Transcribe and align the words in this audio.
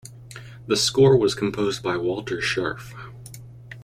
The 0.65 0.75
score 0.77 1.15
was 1.15 1.35
composed 1.35 1.83
by 1.83 1.95
Walter 1.95 2.37
Scharf. 2.37 2.91